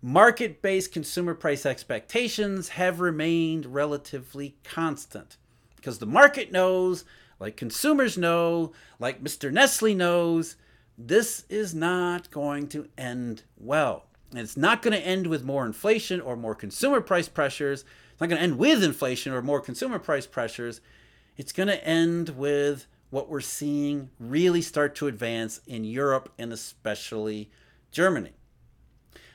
market 0.00 0.62
based 0.62 0.92
consumer 0.92 1.34
price 1.34 1.66
expectations 1.66 2.68
have 2.68 3.00
remained 3.00 3.66
relatively 3.66 4.54
constant 4.62 5.38
because 5.74 5.98
the 5.98 6.06
market 6.06 6.52
knows, 6.52 7.04
like 7.40 7.56
consumers 7.56 8.16
know, 8.16 8.72
like 9.00 9.24
Mr. 9.24 9.50
Nestle 9.50 9.94
knows, 9.94 10.54
this 10.96 11.44
is 11.48 11.74
not 11.74 12.30
going 12.30 12.68
to 12.68 12.88
end 12.96 13.42
well. 13.56 14.06
And 14.30 14.40
it's 14.40 14.56
not 14.56 14.82
going 14.82 14.92
to 14.92 15.06
end 15.06 15.26
with 15.26 15.44
more 15.44 15.64
inflation 15.64 16.20
or 16.20 16.36
more 16.36 16.54
consumer 16.54 17.00
price 17.00 17.28
pressures. 17.28 17.84
It's 18.12 18.20
not 18.20 18.28
going 18.28 18.38
to 18.38 18.44
end 18.44 18.58
with 18.58 18.82
inflation 18.82 19.32
or 19.32 19.42
more 19.42 19.60
consumer 19.60 19.98
price 19.98 20.26
pressures. 20.26 20.80
It's 21.36 21.52
going 21.52 21.68
to 21.68 21.84
end 21.84 22.30
with 22.30 22.86
what 23.10 23.28
we're 23.28 23.40
seeing 23.40 24.10
really 24.18 24.60
start 24.60 24.94
to 24.96 25.06
advance 25.06 25.60
in 25.66 25.84
Europe 25.84 26.32
and 26.38 26.52
especially 26.52 27.50
Germany. 27.92 28.32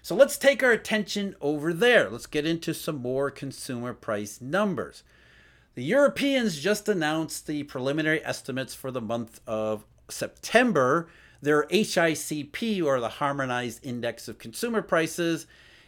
So 0.01 0.15
let's 0.15 0.37
take 0.37 0.63
our 0.63 0.71
attention 0.71 1.35
over 1.39 1.73
there. 1.73 2.09
Let's 2.09 2.25
get 2.25 2.45
into 2.45 2.73
some 2.73 2.97
more 2.97 3.29
consumer 3.29 3.93
price 3.93 4.41
numbers. 4.41 5.03
The 5.75 5.83
Europeans 5.83 6.59
just 6.59 6.89
announced 6.89 7.47
the 7.47 7.63
preliminary 7.63 8.23
estimates 8.25 8.73
for 8.73 8.91
the 8.91 9.01
month 9.01 9.39
of 9.47 9.85
September, 10.09 11.07
their 11.41 11.63
HICP, 11.63 12.83
or 12.83 12.99
the 12.99 13.09
Harmonized 13.09 13.85
Index 13.85 14.27
of 14.27 14.37
Consumer 14.37 14.81
Prices. 14.81 15.47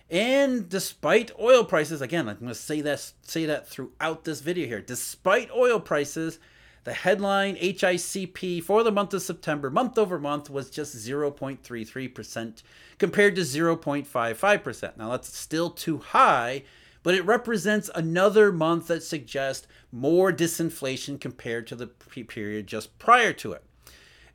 And 0.10 0.68
despite 0.68 1.32
oil 1.40 1.64
prices, 1.64 2.02
again, 2.02 2.28
I'm 2.28 2.38
going 2.38 2.50
to 2.50 2.56
say 2.56 2.82
that, 2.82 3.14
say 3.22 3.46
that 3.46 3.68
throughout 3.68 4.26
this 4.26 4.42
video 4.42 4.68
here, 4.68 4.82
despite 4.82 5.50
oil 5.52 5.80
prices, 5.80 6.38
the 6.84 6.94
headline 6.94 7.56
HICP 7.56 8.64
for 8.64 8.84
the 8.84 8.92
month 8.92 9.14
of 9.14 9.22
September, 9.22 9.70
month 9.70 9.98
over 9.98 10.20
month, 10.20 10.50
was 10.50 10.70
just 10.70 10.96
0.33% 10.96 12.64
compared 12.98 13.36
to 13.36 13.42
0.55%. 13.42 14.98
Now, 14.98 15.12
that's 15.12 15.38
still 15.38 15.70
too 15.70 16.00
high, 16.00 16.64
but 17.04 17.14
it 17.14 17.26
represents 17.26 17.90
another 17.94 18.52
month 18.52 18.88
that 18.88 19.04
suggests 19.04 19.68
more 19.92 20.34
disinflation 20.34 21.22
compared 21.22 21.68
to 21.68 21.76
the 21.76 21.88
period 21.88 22.68
just 22.68 22.98
prior 23.00 23.32
to 23.34 23.54
it. 23.54 23.64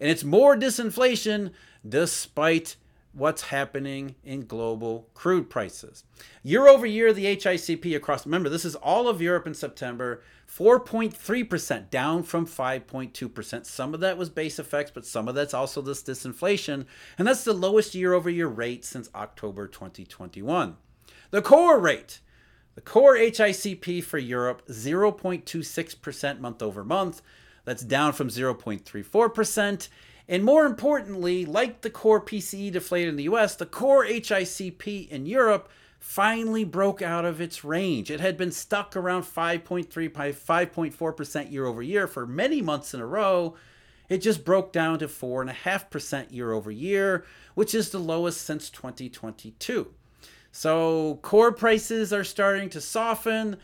And 0.00 0.10
it's 0.10 0.24
more 0.24 0.56
disinflation 0.56 1.52
despite 1.88 2.76
what's 3.16 3.42
happening 3.44 4.14
in 4.22 4.46
global 4.46 5.08
crude 5.14 5.48
prices. 5.48 6.04
Year 6.42 6.68
over 6.68 6.84
year, 6.84 7.12
the 7.14 7.36
HICP 7.36 7.96
across, 7.96 8.26
remember, 8.26 8.50
this 8.50 8.66
is 8.66 8.74
all 8.76 9.08
of 9.08 9.22
Europe 9.22 9.46
in 9.46 9.54
September, 9.54 10.22
4.3%, 10.46 11.88
down 11.88 12.22
from 12.22 12.46
5.2%. 12.46 13.64
Some 13.64 13.94
of 13.94 14.00
that 14.00 14.18
was 14.18 14.28
base 14.28 14.58
effects, 14.58 14.90
but 14.90 15.06
some 15.06 15.28
of 15.28 15.34
that's 15.34 15.54
also 15.54 15.80
this 15.80 16.02
disinflation. 16.02 16.84
And 17.16 17.26
that's 17.26 17.44
the 17.44 17.54
lowest 17.54 17.94
year 17.94 18.12
over 18.12 18.28
year 18.28 18.48
rate 18.48 18.84
since 18.84 19.08
October 19.14 19.66
2021. 19.66 20.76
The 21.30 21.42
core 21.42 21.80
rate, 21.80 22.20
the 22.74 22.82
core 22.82 23.16
HICP 23.16 24.04
for 24.04 24.18
Europe, 24.18 24.66
0.26% 24.68 26.38
month 26.38 26.62
over 26.62 26.84
month. 26.84 27.22
That's 27.66 27.82
down 27.82 28.14
from 28.14 28.28
0.34%. 28.28 29.88
And 30.28 30.44
more 30.44 30.64
importantly, 30.64 31.44
like 31.44 31.82
the 31.82 31.90
core 31.90 32.20
PCE 32.20 32.72
deflated 32.72 33.10
in 33.10 33.16
the 33.16 33.24
US, 33.24 33.56
the 33.56 33.66
core 33.66 34.06
HICP 34.06 35.08
in 35.08 35.26
Europe 35.26 35.68
finally 35.98 36.64
broke 36.64 37.02
out 37.02 37.24
of 37.24 37.40
its 37.40 37.64
range. 37.64 38.10
It 38.10 38.20
had 38.20 38.36
been 38.36 38.52
stuck 38.52 38.96
around 38.96 39.24
5.3 39.24 39.88
5.4% 39.88 41.52
year 41.52 41.66
over 41.66 41.82
year 41.82 42.06
for 42.06 42.26
many 42.26 42.62
months 42.62 42.94
in 42.94 43.00
a 43.00 43.06
row. 43.06 43.56
It 44.08 44.18
just 44.18 44.44
broke 44.44 44.72
down 44.72 45.00
to 45.00 45.08
4.5% 45.08 46.32
year 46.32 46.52
over 46.52 46.70
year, 46.70 47.24
which 47.54 47.74
is 47.74 47.90
the 47.90 47.98
lowest 47.98 48.42
since 48.42 48.70
2022. 48.70 49.92
So 50.52 51.18
core 51.22 51.52
prices 51.52 52.12
are 52.12 52.24
starting 52.24 52.70
to 52.70 52.80
soften. 52.80 53.56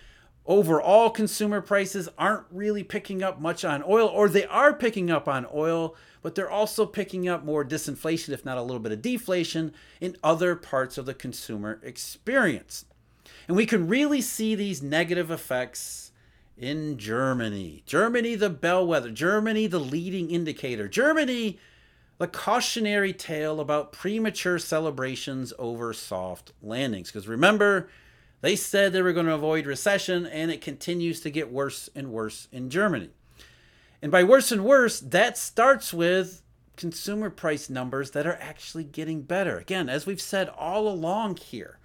Overall, 0.44 1.10
consumer 1.10 1.60
prices 1.60 2.08
aren't 2.18 2.46
really 2.50 2.82
picking 2.82 3.22
up 3.22 3.40
much 3.40 3.64
on 3.64 3.84
oil, 3.86 4.08
or 4.08 4.28
they 4.28 4.44
are 4.46 4.74
picking 4.74 5.10
up 5.10 5.28
on 5.28 5.46
oil, 5.54 5.94
but 6.20 6.34
they're 6.34 6.50
also 6.50 6.84
picking 6.84 7.28
up 7.28 7.44
more 7.44 7.64
disinflation, 7.64 8.30
if 8.30 8.44
not 8.44 8.58
a 8.58 8.62
little 8.62 8.80
bit 8.80 8.92
of 8.92 9.02
deflation, 9.02 9.72
in 10.00 10.16
other 10.22 10.56
parts 10.56 10.98
of 10.98 11.06
the 11.06 11.14
consumer 11.14 11.80
experience. 11.84 12.84
And 13.46 13.56
we 13.56 13.66
can 13.66 13.86
really 13.86 14.20
see 14.20 14.54
these 14.54 14.82
negative 14.82 15.30
effects 15.30 16.10
in 16.56 16.98
Germany. 16.98 17.82
Germany, 17.86 18.34
the 18.34 18.50
bellwether. 18.50 19.10
Germany, 19.10 19.66
the 19.68 19.80
leading 19.80 20.30
indicator. 20.30 20.88
Germany, 20.88 21.58
the 22.18 22.28
cautionary 22.28 23.12
tale 23.12 23.60
about 23.60 23.92
premature 23.92 24.58
celebrations 24.58 25.52
over 25.58 25.92
soft 25.92 26.52
landings. 26.62 27.10
Because 27.10 27.26
remember, 27.26 27.88
they 28.42 28.56
said 28.56 28.92
they 28.92 29.02
were 29.02 29.12
going 29.14 29.26
to 29.26 29.34
avoid 29.34 29.66
recession, 29.66 30.26
and 30.26 30.50
it 30.50 30.60
continues 30.60 31.20
to 31.20 31.30
get 31.30 31.50
worse 31.50 31.88
and 31.94 32.12
worse 32.12 32.48
in 32.52 32.68
Germany. 32.68 33.10
And 34.02 34.12
by 34.12 34.24
worse 34.24 34.52
and 34.52 34.64
worse, 34.64 35.00
that 35.00 35.38
starts 35.38 35.94
with 35.94 36.42
consumer 36.76 37.30
price 37.30 37.70
numbers 37.70 38.10
that 38.10 38.26
are 38.26 38.38
actually 38.40 38.84
getting 38.84 39.22
better. 39.22 39.58
Again, 39.58 39.88
as 39.88 40.06
we've 40.06 40.20
said 40.20 40.48
all 40.48 40.88
along 40.88 41.36
here, 41.36 41.78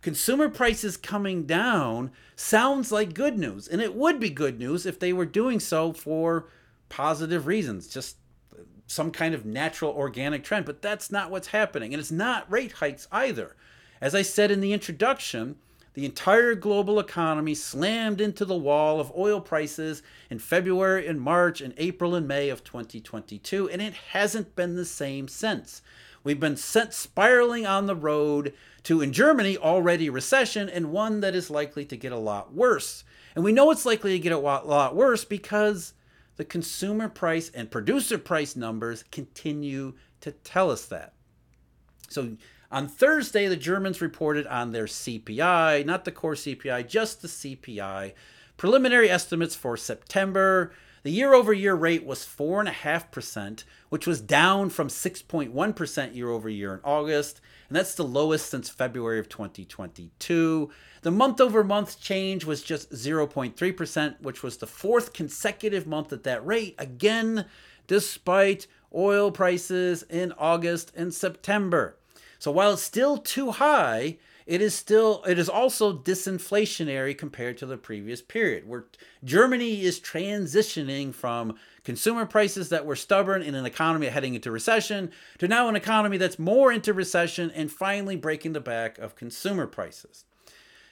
consumer 0.00 0.48
prices 0.48 0.96
coming 0.96 1.44
down 1.44 2.10
sounds 2.34 2.90
like 2.90 3.12
good 3.12 3.38
news. 3.38 3.68
And 3.68 3.82
it 3.82 3.94
would 3.94 4.18
be 4.18 4.30
good 4.30 4.58
news 4.58 4.86
if 4.86 4.98
they 4.98 5.12
were 5.12 5.26
doing 5.26 5.60
so 5.60 5.92
for 5.92 6.48
positive 6.88 7.46
reasons, 7.46 7.86
just 7.86 8.16
some 8.86 9.10
kind 9.10 9.34
of 9.34 9.44
natural 9.44 9.92
organic 9.92 10.42
trend, 10.42 10.64
but 10.64 10.80
that's 10.80 11.10
not 11.10 11.30
what's 11.30 11.48
happening. 11.48 11.92
And 11.92 12.00
it's 12.00 12.10
not 12.10 12.50
rate 12.50 12.72
hikes 12.72 13.06
either. 13.12 13.54
As 14.00 14.14
I 14.14 14.22
said 14.22 14.50
in 14.50 14.62
the 14.62 14.72
introduction, 14.72 15.56
the 15.98 16.04
entire 16.04 16.54
global 16.54 17.00
economy 17.00 17.56
slammed 17.56 18.20
into 18.20 18.44
the 18.44 18.56
wall 18.56 19.00
of 19.00 19.12
oil 19.18 19.40
prices 19.40 20.00
in 20.30 20.38
February 20.38 21.08
and 21.08 21.20
March 21.20 21.60
and 21.60 21.74
April 21.76 22.14
and 22.14 22.28
May 22.28 22.50
of 22.50 22.62
2022, 22.62 23.68
and 23.68 23.82
it 23.82 23.94
hasn't 24.12 24.54
been 24.54 24.76
the 24.76 24.84
same 24.84 25.26
since. 25.26 25.82
We've 26.22 26.38
been 26.38 26.56
sent 26.56 26.94
spiraling 26.94 27.66
on 27.66 27.86
the 27.86 27.96
road 27.96 28.54
to, 28.84 29.00
in 29.00 29.12
Germany, 29.12 29.58
already 29.58 30.08
recession 30.08 30.68
and 30.68 30.92
one 30.92 31.18
that 31.18 31.34
is 31.34 31.50
likely 31.50 31.84
to 31.86 31.96
get 31.96 32.12
a 32.12 32.16
lot 32.16 32.54
worse. 32.54 33.02
And 33.34 33.42
we 33.44 33.50
know 33.50 33.72
it's 33.72 33.84
likely 33.84 34.12
to 34.12 34.20
get 34.20 34.30
a 34.30 34.38
lot 34.38 34.94
worse 34.94 35.24
because 35.24 35.94
the 36.36 36.44
consumer 36.44 37.08
price 37.08 37.50
and 37.52 37.72
producer 37.72 38.18
price 38.18 38.54
numbers 38.54 39.02
continue 39.10 39.94
to 40.20 40.30
tell 40.30 40.70
us 40.70 40.84
that. 40.86 41.14
So 42.08 42.36
on 42.70 42.88
Thursday, 42.88 43.46
the 43.46 43.56
Germans 43.56 44.00
reported 44.00 44.46
on 44.46 44.72
their 44.72 44.84
CPI, 44.84 45.86
not 45.86 46.04
the 46.04 46.12
core 46.12 46.34
CPI, 46.34 46.86
just 46.86 47.22
the 47.22 47.28
CPI. 47.28 48.12
Preliminary 48.58 49.08
estimates 49.08 49.54
for 49.54 49.76
September. 49.76 50.72
The 51.02 51.10
year 51.10 51.32
over 51.32 51.52
year 51.52 51.74
rate 51.74 52.04
was 52.04 52.26
4.5%, 52.26 53.64
which 53.88 54.06
was 54.06 54.20
down 54.20 54.68
from 54.68 54.88
6.1% 54.88 56.14
year 56.14 56.28
over 56.28 56.48
year 56.48 56.74
in 56.74 56.80
August, 56.84 57.40
and 57.68 57.76
that's 57.76 57.94
the 57.94 58.04
lowest 58.04 58.50
since 58.50 58.68
February 58.68 59.18
of 59.18 59.28
2022. 59.28 60.70
The 61.02 61.10
month 61.10 61.40
over 61.40 61.62
month 61.62 62.00
change 62.00 62.44
was 62.44 62.62
just 62.62 62.90
0.3%, 62.90 64.20
which 64.20 64.42
was 64.42 64.56
the 64.56 64.66
fourth 64.66 65.12
consecutive 65.12 65.86
month 65.86 66.12
at 66.12 66.24
that 66.24 66.44
rate, 66.44 66.74
again, 66.78 67.46
despite 67.86 68.66
oil 68.94 69.30
prices 69.30 70.02
in 70.02 70.32
August 70.32 70.92
and 70.96 71.14
September. 71.14 71.97
So 72.38 72.50
while 72.50 72.72
it's 72.72 72.82
still 72.82 73.18
too 73.18 73.50
high, 73.50 74.18
it 74.46 74.62
is 74.62 74.74
still 74.74 75.22
it 75.28 75.38
is 75.38 75.48
also 75.48 75.92
disinflationary 75.92 77.16
compared 77.16 77.58
to 77.58 77.66
the 77.66 77.76
previous 77.76 78.22
period 78.22 78.66
where 78.66 78.86
Germany 79.22 79.82
is 79.82 80.00
transitioning 80.00 81.12
from 81.12 81.56
consumer 81.84 82.24
prices 82.24 82.70
that 82.70 82.86
were 82.86 82.96
stubborn 82.96 83.42
in 83.42 83.54
an 83.54 83.66
economy 83.66 84.06
heading 84.06 84.34
into 84.34 84.50
recession 84.50 85.10
to 85.38 85.46
now 85.46 85.68
an 85.68 85.76
economy 85.76 86.16
that's 86.16 86.38
more 86.38 86.72
into 86.72 86.94
recession 86.94 87.50
and 87.50 87.70
finally 87.70 88.16
breaking 88.16 88.54
the 88.54 88.60
back 88.60 88.96
of 88.98 89.16
consumer 89.16 89.66
prices. 89.66 90.24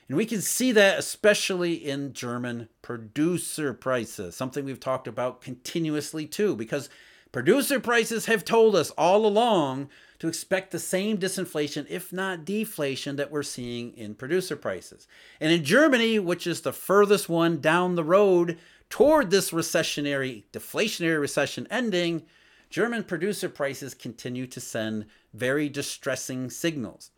And 0.08 0.16
we 0.16 0.26
can 0.26 0.42
see 0.42 0.70
that 0.72 0.98
especially 0.98 1.74
in 1.74 2.12
German 2.12 2.68
producer 2.82 3.72
prices, 3.72 4.36
something 4.36 4.64
we've 4.64 4.78
talked 4.78 5.08
about 5.08 5.40
continuously 5.40 6.26
too, 6.26 6.54
because 6.54 6.88
producer 7.36 7.78
prices 7.78 8.24
have 8.24 8.46
told 8.46 8.74
us 8.74 8.88
all 8.92 9.26
along 9.26 9.90
to 10.18 10.26
expect 10.26 10.70
the 10.70 10.78
same 10.78 11.18
disinflation, 11.18 11.84
if 11.90 12.10
not 12.10 12.46
deflation, 12.46 13.16
that 13.16 13.30
we're 13.30 13.42
seeing 13.42 13.92
in 13.92 14.14
producer 14.14 14.56
prices. 14.56 15.06
And 15.38 15.52
in 15.52 15.62
Germany, 15.62 16.18
which 16.18 16.46
is 16.46 16.62
the 16.62 16.72
furthest 16.72 17.28
one 17.28 17.60
down 17.60 17.94
the 17.94 18.02
road 18.02 18.56
toward 18.88 19.30
this 19.30 19.50
recessionary, 19.50 20.44
deflationary 20.50 21.20
recession 21.20 21.66
ending, 21.70 22.22
German 22.70 23.04
producer 23.04 23.50
prices 23.50 23.92
continue 23.92 24.46
to 24.46 24.58
send 24.58 25.04
very 25.34 25.68
distressing 25.68 26.48
signals. 26.48 27.10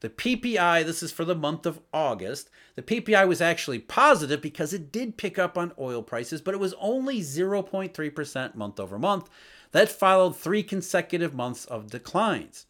The 0.00 0.08
PPI, 0.08 0.86
this 0.86 1.02
is 1.02 1.12
for 1.12 1.26
the 1.26 1.34
month 1.34 1.66
of 1.66 1.80
August, 1.92 2.48
the 2.76 2.82
PPI 2.82 3.28
was 3.28 3.42
actually 3.42 3.80
positive 3.80 4.40
because 4.40 4.72
it 4.72 4.92
did 4.92 5.16
pick 5.18 5.38
up 5.38 5.58
on 5.58 5.72
oil 5.78 6.02
prices, 6.02 6.40
but 6.40 6.54
it 6.54 6.60
was 6.60 6.74
only 6.80 7.20
0.3% 7.20 8.54
month 8.54 8.80
over 8.80 8.98
month. 8.98 9.28
That 9.76 9.90
followed 9.90 10.34
three 10.34 10.62
consecutive 10.62 11.34
months 11.34 11.66
of 11.66 11.90
declines. 11.90 12.64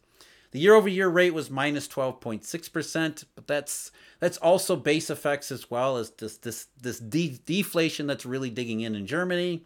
The 0.51 0.59
year-over-year 0.59 1.07
rate 1.07 1.33
was 1.33 1.49
minus 1.49 1.87
12.6%, 1.87 3.23
but 3.33 3.47
that's 3.47 3.93
that's 4.19 4.37
also 4.39 4.75
base 4.75 5.09
effects 5.09 5.49
as 5.49 5.71
well 5.71 5.95
as 5.95 6.09
this 6.09 6.35
this 6.35 6.67
this 6.81 6.99
de- 6.99 7.39
deflation 7.45 8.07
that's 8.07 8.25
really 8.25 8.49
digging 8.49 8.81
in 8.81 8.93
in 8.93 9.07
Germany. 9.07 9.63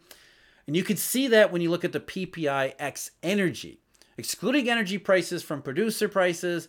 And 0.68 0.76
you 0.76 0.84
can 0.84 0.98
see 0.98 1.28
that 1.30 1.52
when 1.52 1.64
you 1.64 1.72
look 1.72 1.84
at 1.84 1.94
the 1.94 2.00
PPI 2.00 2.76
X 2.78 3.10
energy. 3.24 3.80
Excluding 4.20 4.70
energy 4.70 5.00
prices 5.00 5.42
from 5.42 5.64
producer 5.64 6.08
prices, 6.08 6.68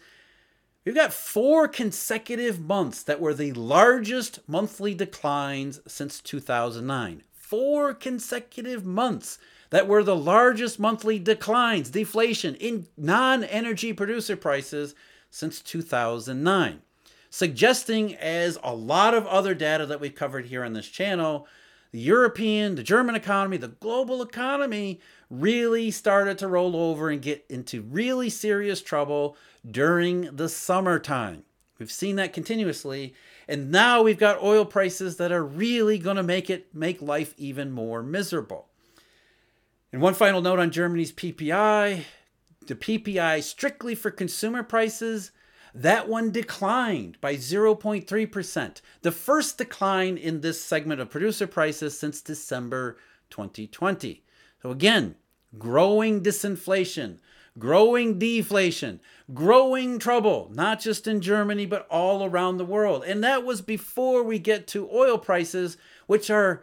we've 0.86 0.94
got 0.94 1.12
four 1.12 1.68
consecutive 1.68 2.58
months 2.58 3.02
that 3.02 3.20
were 3.20 3.34
the 3.34 3.52
largest 3.52 4.38
monthly 4.48 4.94
declines 4.94 5.80
since 5.86 6.22
2009. 6.22 7.24
Four 7.34 7.92
consecutive 7.92 8.86
months 8.86 9.38
that 9.72 9.88
were 9.88 10.04
the 10.04 10.14
largest 10.14 10.78
monthly 10.78 11.18
declines, 11.18 11.88
deflation 11.88 12.54
in 12.56 12.86
non 12.98 13.42
energy 13.42 13.94
producer 13.94 14.36
prices 14.36 14.94
since 15.30 15.62
2009. 15.62 16.82
Suggesting, 17.30 18.14
as 18.16 18.58
a 18.62 18.74
lot 18.74 19.14
of 19.14 19.26
other 19.26 19.54
data 19.54 19.86
that 19.86 19.98
we've 19.98 20.14
covered 20.14 20.44
here 20.44 20.62
on 20.62 20.74
this 20.74 20.88
channel, 20.88 21.48
the 21.90 22.00
European, 22.00 22.74
the 22.74 22.82
German 22.82 23.14
economy, 23.14 23.56
the 23.56 23.68
global 23.68 24.20
economy 24.20 25.00
really 25.30 25.90
started 25.90 26.36
to 26.36 26.48
roll 26.48 26.76
over 26.76 27.08
and 27.08 27.22
get 27.22 27.46
into 27.48 27.80
really 27.80 28.28
serious 28.28 28.82
trouble 28.82 29.38
during 29.68 30.36
the 30.36 30.50
summertime. 30.50 31.44
We've 31.78 31.90
seen 31.90 32.16
that 32.16 32.34
continuously. 32.34 33.14
And 33.48 33.70
now 33.70 34.02
we've 34.02 34.18
got 34.18 34.42
oil 34.42 34.66
prices 34.66 35.16
that 35.16 35.32
are 35.32 35.44
really 35.44 35.96
going 35.98 36.16
to 36.16 36.22
make 36.22 36.50
it 36.50 36.74
make 36.74 37.00
life 37.00 37.32
even 37.38 37.72
more 37.72 38.02
miserable. 38.02 38.68
And 39.92 40.00
one 40.00 40.14
final 40.14 40.40
note 40.40 40.58
on 40.58 40.70
Germany's 40.70 41.12
PPI, 41.12 42.04
the 42.66 42.74
PPI 42.74 43.42
strictly 43.42 43.94
for 43.94 44.10
consumer 44.10 44.62
prices 44.62 45.32
that 45.74 46.08
one 46.08 46.30
declined 46.30 47.18
by 47.20 47.34
0.3%, 47.34 48.80
the 49.02 49.12
first 49.12 49.58
decline 49.58 50.16
in 50.16 50.40
this 50.40 50.62
segment 50.62 51.00
of 51.00 51.10
producer 51.10 51.46
prices 51.46 51.98
since 51.98 52.20
December 52.20 52.96
2020. 53.30 54.24
So, 54.62 54.70
again, 54.70 55.16
growing 55.58 56.22
disinflation, 56.22 57.18
growing 57.58 58.18
deflation, 58.18 59.00
growing 59.34 59.98
trouble, 59.98 60.50
not 60.54 60.80
just 60.80 61.06
in 61.06 61.20
Germany, 61.20 61.66
but 61.66 61.86
all 61.90 62.24
around 62.24 62.56
the 62.56 62.64
world. 62.64 63.04
And 63.06 63.24
that 63.24 63.44
was 63.44 63.60
before 63.60 64.22
we 64.22 64.38
get 64.38 64.66
to 64.68 64.90
oil 64.90 65.18
prices, 65.18 65.76
which 66.06 66.30
are 66.30 66.62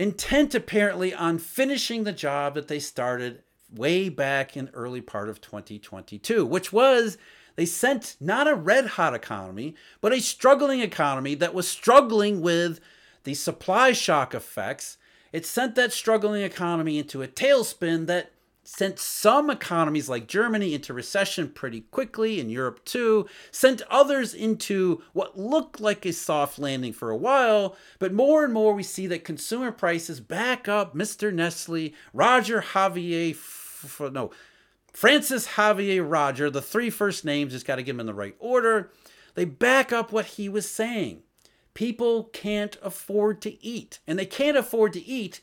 intent 0.00 0.54
apparently 0.54 1.12
on 1.12 1.36
finishing 1.36 2.04
the 2.04 2.12
job 2.12 2.54
that 2.54 2.68
they 2.68 2.78
started 2.78 3.42
way 3.70 4.08
back 4.08 4.56
in 4.56 4.70
early 4.72 5.02
part 5.02 5.28
of 5.28 5.42
2022, 5.42 6.46
which 6.46 6.72
was 6.72 7.18
they 7.54 7.66
sent 7.66 8.16
not 8.18 8.48
a 8.48 8.54
red 8.54 8.86
hot 8.86 9.12
economy, 9.12 9.74
but 10.00 10.14
a 10.14 10.20
struggling 10.22 10.80
economy 10.80 11.34
that 11.34 11.52
was 11.52 11.68
struggling 11.68 12.40
with 12.40 12.80
the 13.24 13.34
supply 13.34 13.92
shock 13.92 14.34
effects. 14.34 14.96
It 15.34 15.44
sent 15.44 15.74
that 15.74 15.92
struggling 15.92 16.40
economy 16.40 16.98
into 16.98 17.22
a 17.22 17.28
tailspin 17.28 18.06
that 18.06 18.32
sent 18.62 18.98
some 18.98 19.50
economies 19.50 20.08
like 20.08 20.26
Germany 20.26 20.74
into 20.74 20.94
recession 20.94 21.48
pretty 21.48 21.82
quickly, 21.90 22.40
and 22.40 22.50
Europe 22.50 22.84
too, 22.84 23.26
sent 23.50 23.82
others 23.90 24.34
into 24.34 25.02
what 25.12 25.38
looked 25.38 25.80
like 25.80 26.04
a 26.06 26.12
soft 26.12 26.58
landing 26.58 26.92
for 26.92 27.10
a 27.10 27.16
while, 27.16 27.76
but 27.98 28.12
more 28.12 28.44
and 28.44 28.52
more 28.52 28.74
we 28.74 28.82
see 28.82 29.06
that 29.06 29.24
consumer 29.24 29.72
prices 29.72 30.20
back 30.20 30.68
up 30.68 30.94
Mr. 30.94 31.32
Nestle, 31.32 31.92
Roger 32.12 32.60
Javier, 32.60 33.36
no, 34.12 34.30
Francis 34.92 35.48
Javier 35.48 36.04
Roger, 36.08 36.50
the 36.50 36.62
three 36.62 36.90
first 36.90 37.24
names, 37.24 37.52
just 37.52 37.66
got 37.66 37.76
to 37.76 37.82
give 37.82 37.96
them 37.96 38.00
in 38.00 38.06
the 38.06 38.14
right 38.14 38.36
order. 38.38 38.90
They 39.34 39.44
back 39.44 39.92
up 39.92 40.12
what 40.12 40.26
he 40.26 40.48
was 40.48 40.68
saying. 40.68 41.22
People 41.74 42.24
can't 42.24 42.76
afford 42.82 43.40
to 43.42 43.64
eat, 43.64 44.00
and 44.06 44.18
they 44.18 44.26
can't 44.26 44.56
afford 44.56 44.92
to 44.94 45.06
eat 45.06 45.40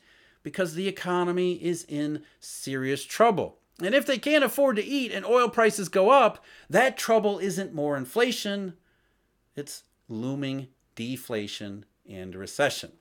because 0.48 0.76
the 0.76 0.88
economy 0.88 1.56
is 1.62 1.84
in 1.90 2.24
serious 2.40 3.04
trouble. 3.04 3.58
And 3.84 3.94
if 3.94 4.06
they 4.06 4.18
can't 4.18 4.46
afford 4.46 4.78
to 4.78 4.82
eat 4.82 5.12
and 5.12 5.26
oil 5.26 5.50
prices 5.50 5.90
go 5.90 6.10
up, 6.10 6.42
that 6.70 6.98
trouble 6.98 7.38
isn't 7.38 7.74
more 7.74 7.98
inflation, 7.98 8.76
it's 9.58 9.84
looming 10.08 10.70
deflation 10.96 11.84
and 12.10 12.34
recession. 12.34 12.94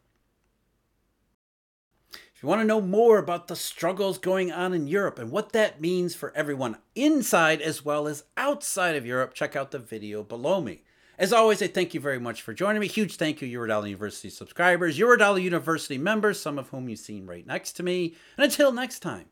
If 2.11 2.43
you 2.43 2.49
want 2.49 2.63
to 2.63 2.67
know 2.67 2.81
more 2.81 3.19
about 3.19 3.47
the 3.47 3.55
struggles 3.55 4.19
going 4.19 4.51
on 4.51 4.75
in 4.75 4.89
Europe 4.89 5.21
and 5.21 5.31
what 5.31 5.53
that 5.53 5.81
means 5.81 6.17
for 6.17 6.37
everyone 6.37 6.79
inside 6.97 7.63
as 7.63 7.85
well 7.85 8.09
as 8.09 8.25
outside 8.37 8.97
of 8.97 9.07
Europe, 9.07 9.35
check 9.35 9.55
out 9.55 9.71
the 9.71 9.79
video 9.79 10.25
below 10.25 10.61
me. 10.61 10.83
As 11.19 11.33
always, 11.33 11.63
I 11.63 11.69
thank 11.69 11.95
you 11.95 12.01
very 12.01 12.19
much 12.19 12.43
for 12.43 12.53
joining 12.53 12.81
me. 12.81 12.89
Huge 12.89 13.17
thank 13.17 13.41
you, 13.41 13.59
Eurodollar 13.59 13.87
University 13.87 14.29
subscribers, 14.29 14.99
Eurodollar 14.99 15.43
University 15.43 15.97
members, 15.97 16.39
some 16.39 16.59
of 16.59 16.69
whom 16.69 16.89
you've 16.89 16.99
seen 16.99 17.27
right 17.27 17.47
next 17.47 17.73
to 17.73 17.83
me. 17.83 18.15
And 18.37 18.45
until 18.45 18.73
next 18.73 19.01
time, 19.01 19.27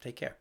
take 0.00 0.16
care. 0.16 0.39